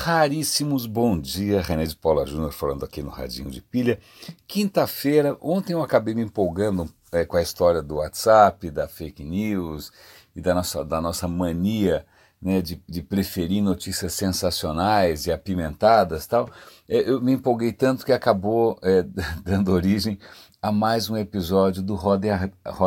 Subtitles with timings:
[0.00, 4.00] raríssimos bom dia, René de Paula Júnior falando aqui no Radinho de Pilha.
[4.46, 9.92] Quinta-feira, ontem eu acabei me empolgando é, com a história do WhatsApp, da fake news
[10.34, 12.06] e da nossa, da nossa mania
[12.40, 16.48] né, de, de preferir notícias sensacionais e apimentadas tal.
[16.88, 19.02] É, eu me empolguei tanto que acabou é,
[19.44, 20.18] dando origem
[20.62, 22.26] a mais um episódio do Roda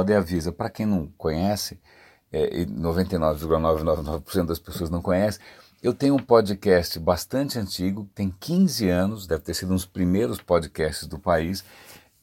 [0.09, 0.52] e Avisa.
[0.52, 1.80] Para quem não conhece,
[2.32, 5.39] é, 99,999% das pessoas não conhecem,
[5.84, 10.39] eu tenho um podcast bastante antigo, tem 15 anos, deve ter sido um dos primeiros
[10.39, 11.61] podcasts do país,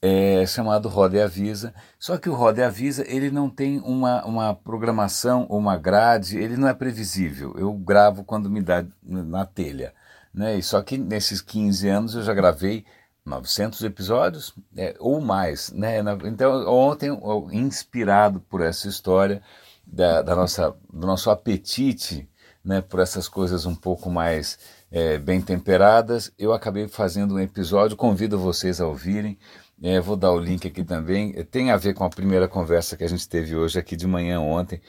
[0.00, 1.74] é, chamado Roda e Avisa.
[1.98, 6.38] Só que o Roda e Avisa ele não tem uma, uma programação ou uma grade,
[6.38, 7.54] ele não é previsível.
[7.58, 9.92] Eu gravo quando me dá na telha.
[10.32, 10.56] Né?
[10.56, 12.86] E só que nesses 15 anos eu já gravei
[13.26, 15.70] 900 episódios é, ou mais.
[15.70, 15.98] Né?
[16.24, 17.10] Então, ontem,
[17.52, 19.42] inspirado por essa história
[19.86, 22.29] da, da nossa, do nosso apetite
[22.64, 24.58] né, por essas coisas um pouco mais
[24.90, 29.38] é, bem temperadas, eu acabei fazendo um episódio, convido vocês a ouvirem,
[29.82, 32.96] é, vou dar o link aqui também, é, tem a ver com a primeira conversa
[32.96, 34.80] que a gente teve hoje aqui de manhã ontem,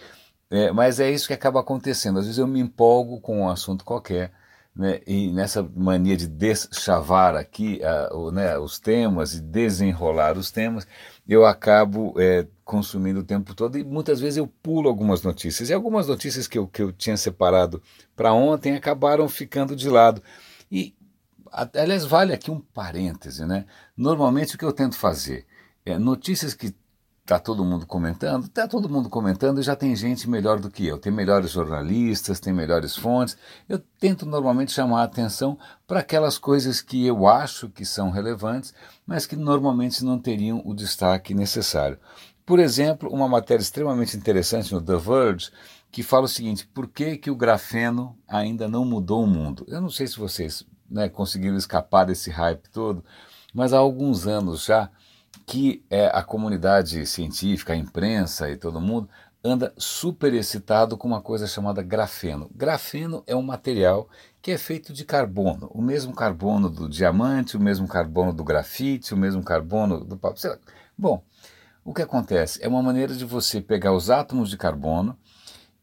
[0.49, 3.85] é, mas é isso que acaba acontecendo, às vezes eu me empolgo com um assunto
[3.85, 4.31] qualquer,
[4.75, 7.81] né, e nessa mania de deschavar aqui
[8.13, 10.87] o, né, os temas e desenrolar os temas,
[11.31, 15.69] eu acabo é, consumindo o tempo todo e muitas vezes eu pulo algumas notícias.
[15.69, 17.81] E algumas notícias que eu, que eu tinha separado
[18.17, 20.21] para ontem acabaram ficando de lado.
[20.69, 20.93] E,
[21.73, 23.65] aliás, vale aqui um parêntese, né?
[23.95, 25.45] Normalmente o que eu tento fazer
[25.85, 26.75] é notícias que
[27.31, 28.47] Está todo mundo comentando?
[28.47, 30.97] Está todo mundo comentando e já tem gente melhor do que eu.
[30.97, 33.37] Tem melhores jornalistas, tem melhores fontes.
[33.69, 38.73] Eu tento normalmente chamar a atenção para aquelas coisas que eu acho que são relevantes,
[39.07, 41.97] mas que normalmente não teriam o destaque necessário.
[42.45, 45.51] Por exemplo, uma matéria extremamente interessante no The Verge
[45.89, 49.65] que fala o seguinte: por que, que o grafeno ainda não mudou o mundo?
[49.69, 53.05] Eu não sei se vocês né, conseguiram escapar desse hype todo,
[53.53, 54.91] mas há alguns anos já
[55.45, 59.09] que é, a comunidade científica, a imprensa e todo mundo
[59.43, 62.49] anda super excitado com uma coisa chamada grafeno.
[62.53, 64.07] Grafeno é um material
[64.41, 69.13] que é feito de carbono, o mesmo carbono do diamante, o mesmo carbono do grafite,
[69.13, 70.57] o mesmo carbono do papel.
[70.97, 71.23] Bom,
[71.83, 72.63] o que acontece?
[72.63, 75.17] É uma maneira de você pegar os átomos de carbono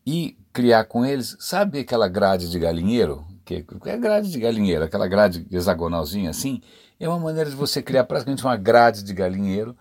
[0.07, 3.25] e criar com eles, sabe aquela grade de galinheiro?
[3.45, 6.61] Que é grade de galinheiro, aquela grade hexagonalzinha assim,
[7.01, 9.77] é uma maneira de você criar praticamente uma grade de galinheiro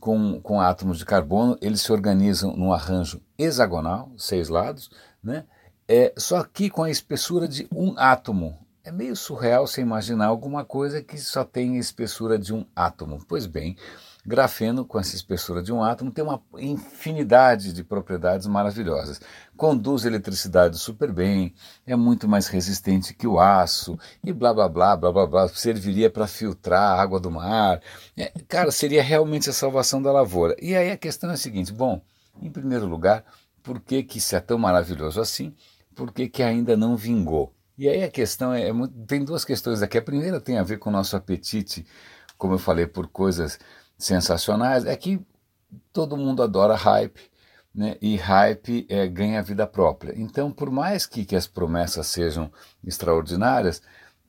[0.00, 1.56] com, com átomos de carbono.
[1.60, 4.90] Eles se organizam num arranjo hexagonal, seis lados,
[5.22, 5.44] né?
[5.86, 8.58] É, só que com a espessura de um átomo.
[8.84, 13.24] É meio surreal você imaginar alguma coisa que só tem a espessura de um átomo.
[13.28, 13.76] Pois bem,
[14.24, 19.20] Grafeno, com essa espessura de um átomo, tem uma infinidade de propriedades maravilhosas.
[19.56, 21.52] Conduz eletricidade super bem,
[21.84, 26.08] é muito mais resistente que o aço, e blá blá blá blá blá blá, serviria
[26.08, 27.80] para filtrar a água do mar.
[28.16, 30.54] É, cara, seria realmente a salvação da lavoura.
[30.62, 32.00] E aí a questão é a seguinte: bom,
[32.40, 33.24] em primeiro lugar,
[33.60, 35.52] por que, que isso é tão maravilhoso assim?
[35.96, 37.52] Por que, que ainda não vingou?
[37.76, 38.72] E aí a questão é, é
[39.06, 39.98] tem duas questões aqui.
[39.98, 41.84] A primeira tem a ver com o nosso apetite,
[42.38, 43.58] como eu falei, por coisas
[44.04, 45.20] sensacionais é que
[45.92, 47.20] todo mundo adora hype,
[47.74, 47.96] né?
[48.00, 50.12] e hype é, ganha vida própria.
[50.16, 52.50] Então, por mais que, que as promessas sejam
[52.84, 53.80] extraordinárias,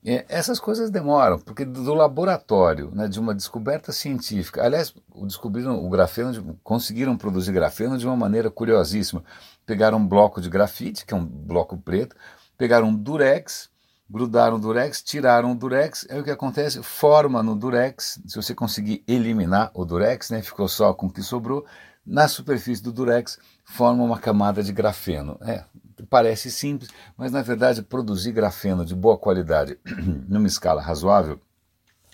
[0.05, 5.89] é, essas coisas demoram, porque do laboratório, né, de uma descoberta científica, aliás, descobriram o
[5.89, 9.23] grafeno, conseguiram produzir grafeno de uma maneira curiosíssima.
[9.65, 12.15] Pegaram um bloco de grafite, que é um bloco preto,
[12.57, 13.69] pegaram um durex,
[14.13, 16.83] grudaram o durex, tiraram o durex, aí o que acontece?
[16.83, 21.23] Forma no durex, se você conseguir eliminar o durex, né, ficou só com o que
[21.23, 21.65] sobrou,
[22.05, 25.35] na superfície do durex forma uma camada de grafeno.
[25.41, 25.63] É,
[26.11, 29.79] parece simples, mas na verdade produzir grafeno de boa qualidade
[30.29, 31.41] numa escala razoável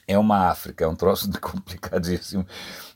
[0.08, 2.48] é uma África, é um troço complicadíssimo.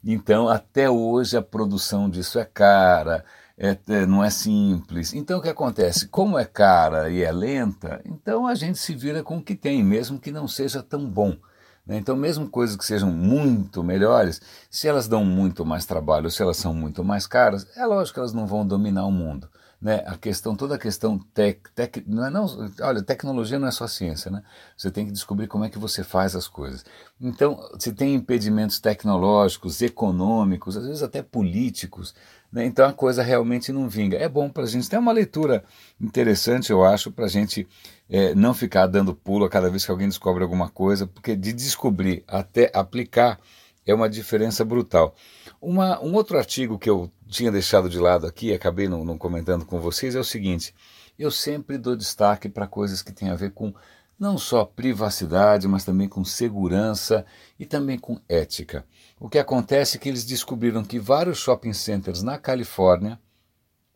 [0.03, 3.25] Então, até hoje a produção disso é cara,
[3.57, 5.13] é, é, não é simples.
[5.13, 6.07] Então o que acontece?
[6.07, 9.83] Como é cara e é lenta, então a gente se vira com o que tem,
[9.83, 11.37] mesmo que não seja tão bom.
[11.85, 11.97] Né?
[11.97, 16.57] Então, mesmo coisas que sejam muito melhores, se elas dão muito mais trabalho, se elas
[16.57, 19.49] são muito mais caras, é lógico que elas não vão dominar o mundo.
[19.83, 20.01] Né?
[20.07, 22.45] A questão, toda a questão tec, tec, não é não,
[22.79, 24.41] olha, tecnologia não é só ciência, né?
[24.77, 26.85] Você tem que descobrir como é que você faz as coisas.
[27.19, 32.15] Então, se tem impedimentos tecnológicos, econômicos, às vezes até políticos,
[32.49, 32.65] né?
[32.65, 34.15] então a coisa realmente não vinga.
[34.15, 35.65] É bom para a gente ter uma leitura
[35.99, 37.67] interessante, eu acho, para a gente
[38.13, 41.51] é, não ficar dando pulo a cada vez que alguém descobre alguma coisa, porque de
[41.51, 43.39] descobrir até aplicar
[43.87, 45.15] é uma diferença brutal.
[45.59, 49.65] Uma, um outro artigo que eu tinha deixado de lado aqui, acabei não, não comentando
[49.65, 50.75] com vocês, é o seguinte:
[51.17, 53.73] eu sempre dou destaque para coisas que têm a ver com
[54.19, 57.25] não só privacidade, mas também com segurança
[57.59, 58.85] e também com ética.
[59.19, 63.19] O que acontece é que eles descobriram que vários shopping centers na Califórnia,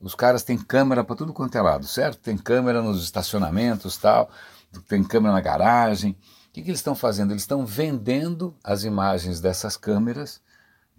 [0.01, 2.19] os caras têm câmera para tudo quanto é lado, certo?
[2.19, 4.29] Tem câmera nos estacionamentos, tal,
[4.87, 6.11] tem câmera na garagem.
[6.11, 7.31] O que, que eles estão fazendo?
[7.31, 10.41] Eles estão vendendo as imagens dessas câmeras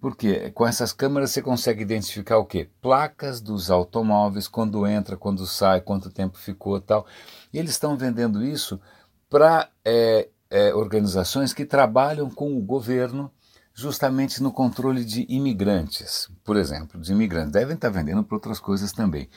[0.01, 2.69] porque com essas câmeras você consegue identificar o quê?
[2.81, 7.07] Placas dos automóveis, quando entra, quando sai, quanto tempo ficou tal.
[7.53, 8.81] E eles estão vendendo isso
[9.29, 13.31] para é, é, organizações que trabalham com o governo
[13.79, 17.53] justamente no controle de imigrantes, por exemplo, de imigrantes.
[17.53, 19.29] Devem estar vendendo para outras coisas também.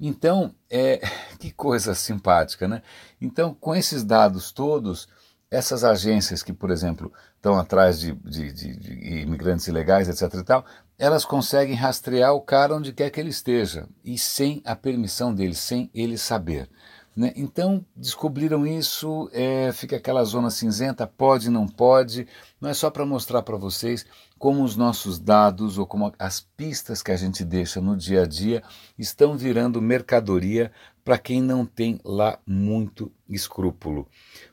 [0.00, 0.98] Então, é,
[1.38, 2.80] que coisa simpática, né?
[3.20, 5.06] Então, com esses dados todos,
[5.50, 10.40] essas agências que, por exemplo, estão atrás de, de, de, de, imigrantes ilegais, etc.
[10.40, 10.64] e tal,
[10.98, 15.54] elas conseguem rastrear o cara onde quer que ele esteja e sem a permissão dele,
[15.54, 16.66] sem ele saber.
[17.14, 17.32] Né?
[17.36, 22.26] Então descobriram isso, é, fica aquela zona cinzenta, pode, não pode,
[22.60, 24.06] não é só para mostrar para vocês
[24.38, 28.26] como os nossos dados ou como as pistas que a gente deixa no dia a
[28.26, 28.62] dia
[28.98, 30.72] estão virando mercadoria
[31.04, 34.08] para quem não tem lá muito escrúpulo.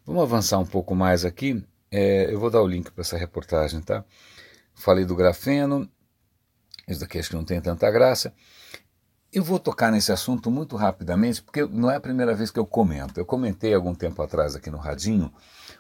[0.06, 3.82] Vamos avançar um pouco mais aqui é, eu vou dar o link para essa reportagem,
[3.82, 4.06] tá?
[4.74, 5.90] Falei do grafeno,
[6.88, 8.34] isso daqui acho que não tem tanta graça.
[9.32, 12.66] Eu vou tocar nesse assunto muito rapidamente, porque não é a primeira vez que eu
[12.66, 13.20] comento.
[13.20, 15.32] Eu comentei algum tempo atrás aqui no Radinho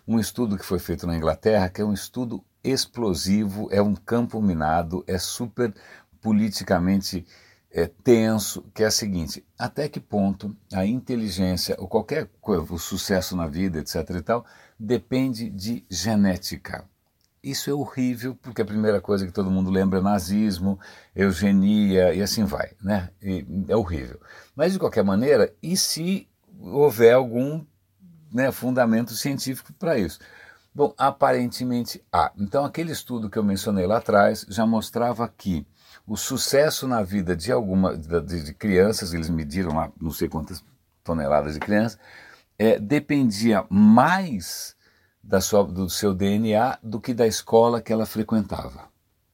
[0.07, 4.40] um estudo que foi feito na Inglaterra, que é um estudo explosivo, é um campo
[4.40, 5.74] minado, é super
[6.22, 7.25] politicamente
[7.72, 12.78] é, tenso, que é a seguinte: até que ponto a inteligência ou qualquer coisa, o
[12.78, 13.95] sucesso na vida, etc.
[14.12, 14.45] e tal,
[14.80, 16.88] depende de genética.
[17.41, 20.77] Isso é horrível, porque a primeira coisa que todo mundo lembra é nazismo,
[21.15, 23.09] eugenia e assim vai, né?
[23.21, 24.19] E é horrível.
[24.56, 26.27] Mas de qualquer maneira, e se
[26.59, 27.65] houver algum
[28.31, 30.19] né, fundamento científico para isso?
[30.75, 32.31] Bom, aparentemente há.
[32.38, 35.65] Então, aquele estudo que eu mencionei lá atrás já mostrava que
[36.06, 40.63] o sucesso na vida de alguma de, de crianças, eles mediram lá não sei quantas
[41.03, 41.97] toneladas de crianças,
[42.57, 44.75] é, dependia mais
[45.24, 48.89] da sua, do seu DNA do que da escola que ela frequentava.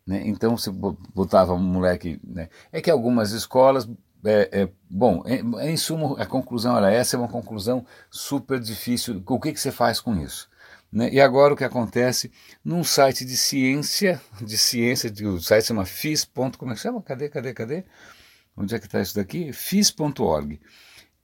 [0.06, 0.22] Né?
[0.26, 2.20] Então, se botava um moleque.
[2.24, 2.50] Né?
[2.72, 3.90] É que algumas escolas.
[4.28, 9.22] É, é bom, em, em suma, a conclusão era essa, é uma conclusão super difícil.
[9.28, 10.50] O que, que você faz com isso?
[10.92, 11.12] Né?
[11.12, 12.32] E agora o que acontece
[12.64, 16.28] num site de ciência, de ciência, de, o site chama FIS.
[16.58, 17.02] Como é que chama?
[17.04, 17.84] Cadê, cadê, cadê?
[18.58, 19.52] Onde é que está isso daqui?
[19.52, 20.60] FIS.org.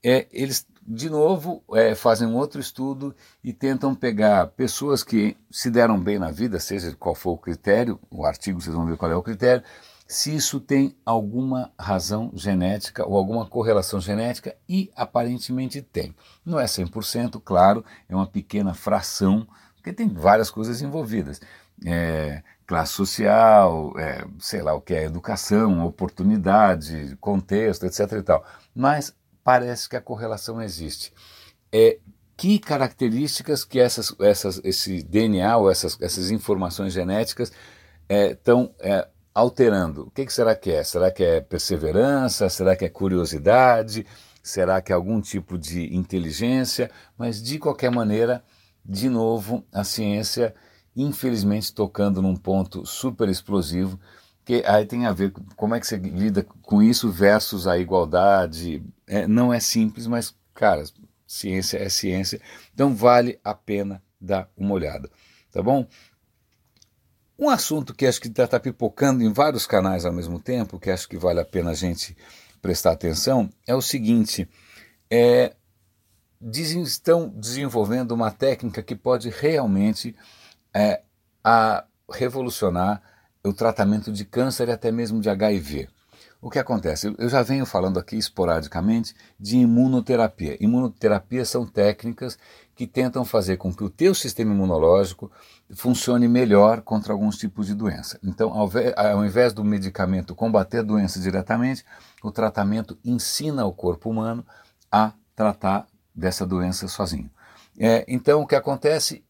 [0.04, 5.70] É, eles de novo, é, fazem um outro estudo e tentam pegar pessoas que se
[5.70, 9.10] deram bem na vida, seja qual for o critério, o artigo vocês vão ver qual
[9.10, 9.62] é o critério,
[10.06, 16.14] se isso tem alguma razão genética ou alguma correlação genética, e aparentemente tem.
[16.44, 21.40] Não é 100%, claro, é uma pequena fração, porque tem várias coisas envolvidas.
[21.86, 28.12] É, classe social, é, sei lá o que é educação, oportunidade, contexto, etc.
[28.12, 28.44] e tal.
[28.74, 29.14] Mas
[29.44, 31.12] parece que a correlação existe.
[31.72, 31.98] É,
[32.36, 37.52] que características que essas, essas, esse DNA ou essas, essas informações genéticas
[38.08, 40.04] estão é, é, alterando?
[40.04, 40.82] O que, que, será que é?
[40.82, 42.48] Será que é perseverança?
[42.48, 44.06] Será que é curiosidade?
[44.42, 46.90] Será que é algum tipo de inteligência?
[47.16, 48.42] Mas de qualquer maneira,
[48.84, 50.54] de novo, a ciência,
[50.96, 53.98] infelizmente, tocando num ponto super explosivo
[54.44, 57.78] que aí tem a ver com como é que você lida com isso versus a
[57.78, 58.82] igualdade.
[59.12, 60.82] É, não é simples, mas, cara,
[61.26, 62.40] ciência é ciência,
[62.72, 65.10] então vale a pena dar uma olhada,
[65.50, 65.86] tá bom?
[67.38, 70.90] Um assunto que acho que está tá pipocando em vários canais ao mesmo tempo, que
[70.90, 72.16] acho que vale a pena a gente
[72.62, 74.48] prestar atenção, é o seguinte:
[75.10, 75.54] é,
[76.40, 80.16] estão desenvolvendo uma técnica que pode realmente
[80.72, 81.02] é,
[81.44, 83.02] a revolucionar
[83.44, 85.90] o tratamento de câncer e até mesmo de HIV.
[86.44, 87.14] O que acontece?
[87.18, 90.56] Eu já venho falando aqui esporadicamente de imunoterapia.
[90.58, 92.36] Imunoterapia são técnicas
[92.74, 95.30] que tentam fazer com que o teu sistema imunológico
[95.72, 98.18] funcione melhor contra alguns tipos de doença.
[98.24, 101.84] Então, ao invés do medicamento combater a doença diretamente,
[102.24, 104.44] o tratamento ensina o corpo humano
[104.90, 107.30] a tratar dessa doença sozinho.
[107.78, 109.24] É, então, o que acontece?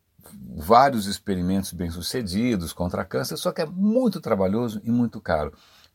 [0.55, 5.53] vários experimentos bem-sucedidos contra câncer, só que é muito trabalhoso e muito caro.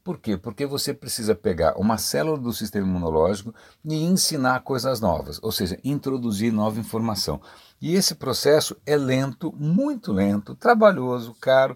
[0.08, 0.38] Por quê?
[0.38, 5.78] Porque você precisa pegar uma célula do sistema imunológico e ensinar coisas novas, ou seja,
[5.84, 7.42] introduzir nova informação.
[7.82, 11.76] E esse processo é lento, muito lento, trabalhoso, caro,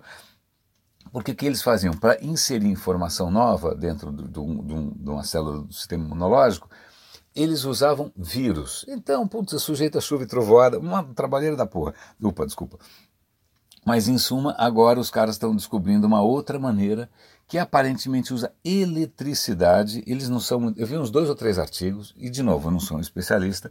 [1.11, 1.93] porque o que eles faziam?
[1.93, 6.69] Para inserir informação nova dentro de, de, de uma célula do sistema imunológico,
[7.35, 8.85] eles usavam vírus.
[8.87, 11.93] Então, putz, sujeito a chuva e trovoada, uma trabalheira da porra.
[12.23, 12.79] Opa, desculpa.
[13.85, 17.09] Mas, em suma, agora os caras estão descobrindo uma outra maneira
[17.51, 20.01] que aparentemente usa eletricidade.
[20.07, 20.73] Eles não são.
[20.77, 23.69] Eu vi uns dois ou três artigos, e de novo, eu não sou um especialista.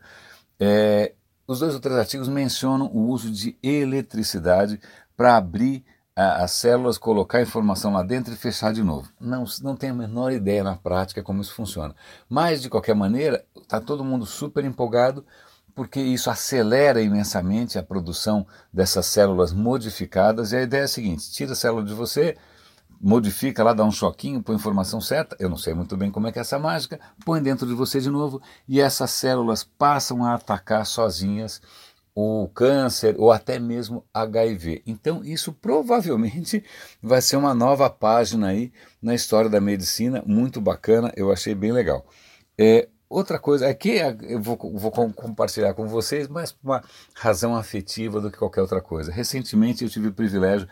[0.58, 1.14] É,
[1.46, 4.78] os dois ou três artigos mencionam o uso de eletricidade
[5.16, 5.82] para abrir
[6.14, 9.08] as células, colocar informação lá dentro e fechar de novo.
[9.18, 11.96] Não, não tenho a menor ideia na prática como isso funciona.
[12.28, 15.24] Mas, de qualquer maneira, está todo mundo super empolgado
[15.74, 20.52] porque isso acelera imensamente a produção dessas células modificadas.
[20.52, 22.36] E a ideia é a seguinte: tira a célula de você,
[23.00, 25.36] modifica lá, dá um choquinho, põe a informação certa.
[25.38, 28.00] Eu não sei muito bem como é que é essa mágica, põe dentro de você
[28.00, 31.60] de novo e essas células passam a atacar sozinhas
[32.14, 34.82] o câncer ou até mesmo HIV.
[34.86, 36.62] Então, isso provavelmente
[37.02, 41.72] vai ser uma nova página aí na história da medicina, muito bacana, eu achei bem
[41.72, 42.04] legal.
[42.58, 47.56] É, outra coisa, aqui é eu vou, vou compartilhar com vocês, mas por uma razão
[47.56, 49.10] afetiva do que qualquer outra coisa.
[49.10, 50.68] Recentemente eu tive o privilégio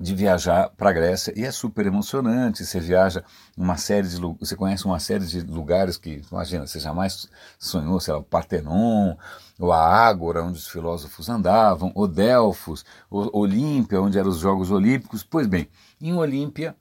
[0.00, 2.64] de viajar para a Grécia e é super emocionante.
[2.64, 3.24] Você viaja
[3.56, 7.28] uma série de você conhece uma série de lugares que imagina você jamais
[7.58, 9.16] sonhou, sei lá, o Partenon,
[9.58, 14.70] ou a Ágora, onde os filósofos andavam, ou Delfos, ou Olímpia, onde eram os Jogos
[14.70, 15.24] Olímpicos.
[15.24, 15.68] Pois bem,
[16.00, 16.76] em Olímpia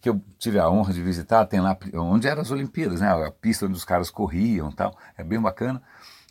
[0.00, 3.08] que eu tive a honra de visitar, tem lá onde eram as Olimpíadas, né?
[3.08, 5.82] A pista onde os caras corriam, tal, é bem bacana.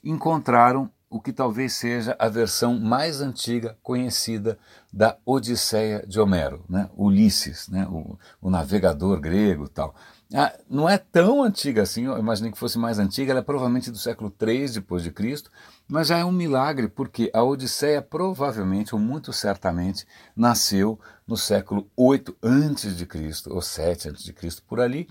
[0.03, 4.57] Encontraram o que talvez seja a versão mais antiga conhecida
[4.91, 6.89] da Odisseia de Homero, né?
[6.97, 7.87] Ulisses, né?
[7.89, 9.95] o, o navegador grego tal.
[10.33, 13.89] Ah, não é tão antiga assim, eu imaginei que fosse mais antiga, ela é provavelmente
[13.89, 15.49] do século III depois de Cristo,
[15.87, 21.89] mas já é um milagre porque a Odisseia provavelmente ou muito certamente nasceu no século
[21.95, 25.07] 8 antes de Cristo ou 7 antes de Cristo por ali,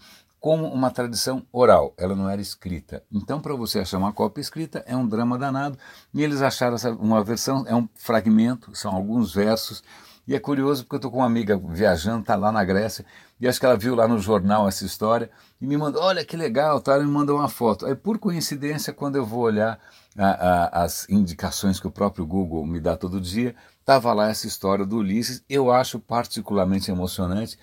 [0.46, 3.02] como uma tradição oral, ela não era escrita.
[3.10, 5.76] Então, para você achar uma cópia escrita, é um drama danado.
[6.14, 9.82] E eles acharam essa, uma versão, é um fragmento, são alguns versos.
[10.24, 13.04] E é curioso porque eu estou com uma amiga viajando, está lá na Grécia,
[13.40, 15.28] e acho que ela viu lá no jornal essa história
[15.60, 16.92] e me mandou: olha que legal, tá?
[16.94, 17.84] ela me mandou uma foto.
[17.84, 19.80] Aí, por coincidência, quando eu vou olhar
[20.16, 24.46] a, a, as indicações que o próprio Google me dá todo dia, estava lá essa
[24.46, 25.42] história do Ulisses.
[25.48, 27.58] Eu acho particularmente emocionante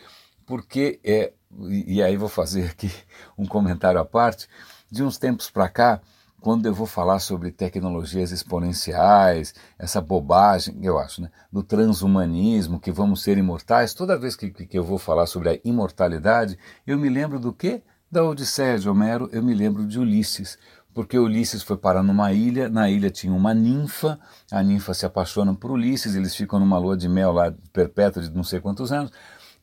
[0.46, 1.32] porque é,
[1.70, 2.92] e aí vou fazer aqui
[3.38, 4.48] um comentário à parte,
[4.92, 6.02] de uns tempos para cá,
[6.44, 12.92] quando eu vou falar sobre tecnologias exponenciais, essa bobagem, eu acho, né, do transhumanismo, que
[12.92, 17.08] vamos ser imortais, toda vez que, que eu vou falar sobre a imortalidade, eu me
[17.08, 17.82] lembro do quê?
[18.12, 20.58] Da Odisseia de Homero, eu me lembro de Ulisses,
[20.94, 24.20] porque Ulisses foi parar numa ilha, na ilha tinha uma ninfa,
[24.52, 28.30] a ninfa se apaixona por Ulisses, eles ficam numa lua de mel lá perpétua de
[28.30, 29.12] não sei quantos anos,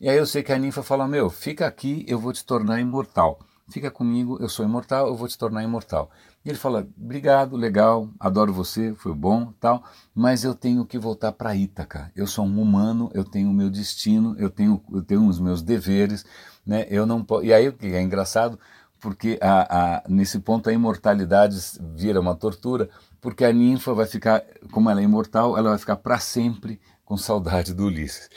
[0.00, 2.80] e aí eu sei que a ninfa fala: Meu, fica aqui, eu vou te tornar
[2.80, 3.38] imortal.
[3.68, 6.10] Fica comigo, eu sou imortal, eu vou te tornar imortal.
[6.44, 11.32] E ele fala: Obrigado, legal, adoro você, foi bom, tal, mas eu tenho que voltar
[11.32, 12.10] para Ítaca.
[12.16, 15.62] Eu sou um humano, eu tenho o meu destino, eu tenho, eu tenho os meus
[15.62, 16.24] deveres,
[16.66, 16.86] né?
[16.88, 17.44] Eu não posso.
[17.44, 18.58] E aí o que é engraçado,
[19.00, 21.58] porque a, a, nesse ponto a imortalidade
[21.94, 22.88] vira uma tortura,
[23.20, 24.42] porque a ninfa vai ficar,
[24.72, 28.30] como ela é imortal, ela vai ficar para sempre com saudade do Ulisses.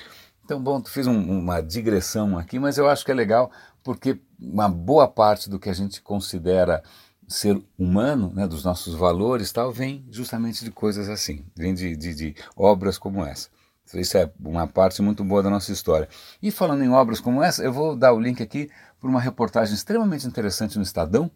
[0.43, 3.51] Então, bom, tu fiz um, uma digressão aqui, mas eu acho que é legal
[3.83, 6.83] porque uma boa parte do que a gente considera
[7.27, 12.13] ser humano, né, dos nossos valores tal, vem justamente de coisas assim, vem de, de,
[12.13, 13.49] de obras como essa.
[13.93, 16.09] Isso é uma parte muito boa da nossa história.
[16.41, 18.69] E falando em obras como essa, eu vou dar o link aqui
[18.99, 21.29] para uma reportagem extremamente interessante no Estadão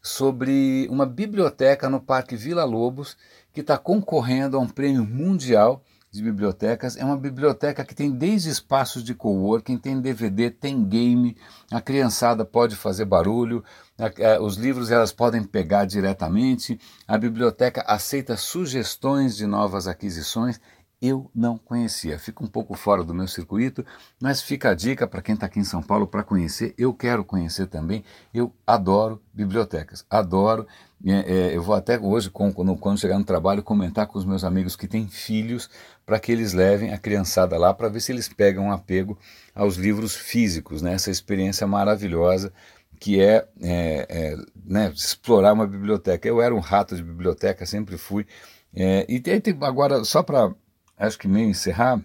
[0.00, 3.16] sobre uma biblioteca no Parque Vila Lobos
[3.52, 6.96] que está concorrendo a um prêmio mundial de bibliotecas.
[6.96, 11.36] É uma biblioteca que tem desde espaços de coworking, tem DVD, tem game,
[11.70, 13.64] a criançada pode fazer barulho,
[13.98, 16.78] a, a, os livros elas podem pegar diretamente,
[17.08, 20.60] a biblioteca aceita sugestões de novas aquisições
[21.02, 22.16] eu não conhecia.
[22.16, 23.84] Fica um pouco fora do meu circuito,
[24.20, 26.72] mas fica a dica para quem está aqui em São Paulo para conhecer.
[26.78, 28.04] Eu quero conhecer também.
[28.32, 30.64] Eu adoro bibliotecas, adoro.
[31.04, 34.44] É, é, eu vou até hoje, quando, quando chegar no trabalho, comentar com os meus
[34.44, 35.68] amigos que têm filhos
[36.06, 39.18] para que eles levem a criançada lá para ver se eles pegam um apego
[39.54, 40.94] aos livros físicos, né?
[40.94, 42.52] essa experiência maravilhosa
[43.00, 46.28] que é, é, é né, explorar uma biblioteca.
[46.28, 48.24] Eu era um rato de biblioteca, sempre fui.
[48.72, 50.54] É, e tem, agora, só para
[50.96, 52.00] acho que meio encerrar,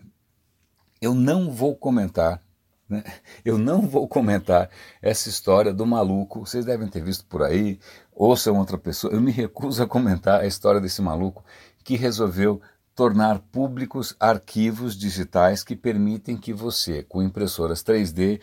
[0.99, 2.41] eu não vou comentar,
[2.89, 3.03] né?
[3.43, 4.69] eu não vou comentar
[5.01, 6.45] essa história do maluco.
[6.45, 7.79] Vocês devem ter visto por aí,
[8.13, 9.13] ouçam outra pessoa.
[9.13, 11.43] Eu me recuso a comentar a história desse maluco
[11.83, 12.61] que resolveu
[12.95, 18.41] tornar públicos arquivos digitais que permitem que você, com impressoras 3D,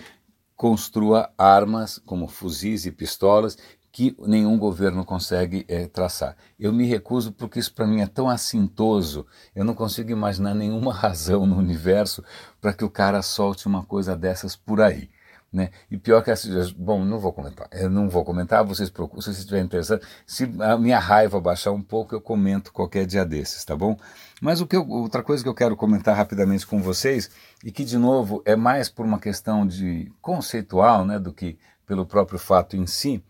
[0.54, 3.58] construa armas como fuzis e pistolas
[3.94, 6.36] que nenhum governo consegue é, traçar.
[6.58, 9.24] Eu me recuso porque isso para mim é tão assintoso,
[9.54, 12.24] eu não consigo imaginar nenhuma razão no universo
[12.60, 15.08] para que o cara solte uma coisa dessas por aí.
[15.52, 15.70] Né?
[15.88, 19.26] E pior que essas, bom, não vou comentar, eu não vou comentar, vocês procuram, se
[19.26, 23.64] vocês estiverem interessados, se a minha raiva baixar um pouco, eu comento qualquer dia desses,
[23.64, 23.96] tá bom?
[24.42, 27.30] Mas o que eu, outra coisa que eu quero comentar rapidamente com vocês,
[27.62, 32.04] e que de novo é mais por uma questão de conceitual, né, do que pelo
[32.04, 33.22] próprio fato em si,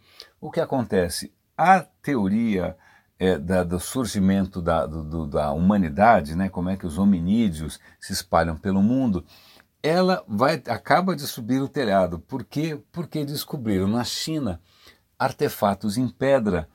[0.44, 1.32] o que acontece?
[1.56, 2.76] A teoria
[3.18, 8.12] é, da, do surgimento da, do, da humanidade, né, como é que os hominídeos se
[8.12, 9.24] espalham pelo mundo,
[9.82, 12.18] ela vai acaba de subir o telhado.
[12.18, 12.78] Por quê?
[12.92, 14.60] Porque descobriram na China
[15.18, 16.68] artefatos em pedra,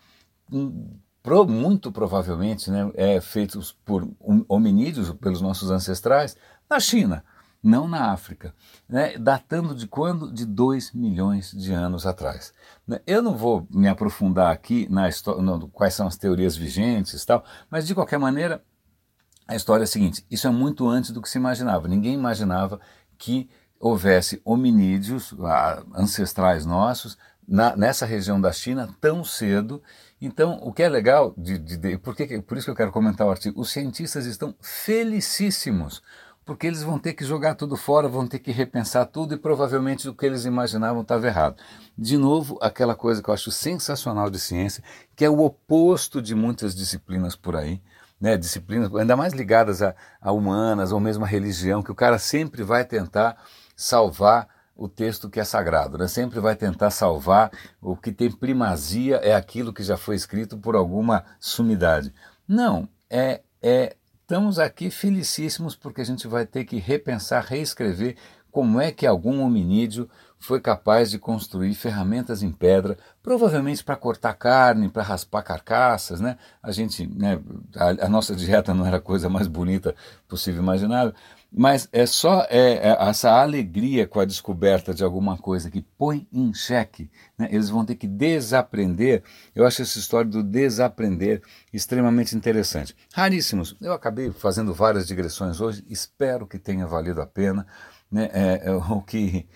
[1.47, 4.09] muito provavelmente né, é, feitos por
[4.47, 6.35] hominídeos, pelos nossos ancestrais,
[6.67, 7.23] na China,
[7.61, 8.53] não na África,
[8.87, 10.31] né, datando de quando?
[10.31, 12.53] De 2 milhões de anos atrás.
[12.87, 15.41] Né, eu não vou me aprofundar aqui na história,
[15.73, 18.63] quais são as teorias vigentes e tal, mas de qualquer maneira,
[19.47, 21.87] a história é a seguinte: isso é muito antes do que se imaginava.
[21.87, 22.79] Ninguém imaginava
[23.17, 23.49] que
[23.79, 25.33] houvesse hominídeos
[25.95, 29.81] ancestrais nossos na, nessa região da China tão cedo.
[30.21, 32.91] Então, o que é legal, de, de, de, por, que, por isso que eu quero
[32.91, 36.03] comentar o artigo, os cientistas estão felicíssimos,
[36.50, 40.10] porque eles vão ter que jogar tudo fora, vão ter que repensar tudo e provavelmente
[40.10, 41.58] o que eles imaginavam estava errado.
[41.96, 44.84] De novo, aquela coisa que eu acho sensacional de ciência,
[45.15, 47.79] que é o oposto de muitas disciplinas por aí
[48.20, 52.18] né, disciplinas, ainda mais ligadas a, a humanas ou mesmo a religião, que o cara
[52.18, 53.38] sempre vai tentar
[53.75, 56.08] salvar o texto que é sagrado, né?
[56.08, 60.75] sempre vai tentar salvar o que tem primazia é aquilo que já foi escrito por
[60.75, 62.12] alguma sumidade.
[62.48, 63.96] Não, é, é
[64.29, 68.15] estamos aqui felicíssimos porque a gente vai ter que repensar, reescrever
[68.51, 70.07] como é que algum hominídeo
[70.38, 76.38] foi capaz de construir ferramentas em pedra, provavelmente para cortar carne, para raspar carcaças, né?
[76.62, 77.39] A gente, né,
[77.75, 79.95] a, a, nossa dieta não era a coisa mais bonita
[80.27, 81.12] possível imaginável,
[81.51, 86.27] mas é só é, é, essa alegria com a descoberta de alguma coisa que põe
[86.31, 87.48] em xeque, né?
[87.51, 89.24] eles vão ter que desaprender.
[89.55, 91.42] Eu acho essa história do desaprender
[91.74, 92.96] extremamente interessante.
[93.14, 93.75] Raríssimos.
[93.81, 97.66] Eu acabei fazendo várias digressões hoje, espero que tenha valido a pena.
[98.12, 98.29] Né?
[98.31, 99.48] É, é, o que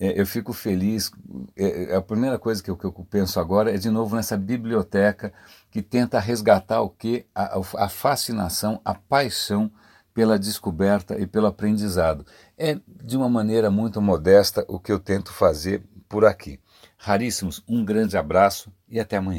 [0.00, 1.12] é, eu fico feliz.
[1.56, 5.32] É, a primeira coisa que eu, que eu, penso agora é de novo nessa biblioteca
[5.70, 9.70] que tenta resgatar o que a, a fascinação, a paixão
[10.16, 12.24] pela descoberta e pelo aprendizado.
[12.56, 16.58] É de uma maneira muito modesta o que eu tento fazer por aqui.
[16.96, 19.34] Raríssimos, um grande abraço e até amanhã.